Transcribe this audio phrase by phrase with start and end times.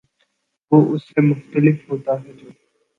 [0.71, 2.49] وہ اس سے مختلف ہوتا ہے جو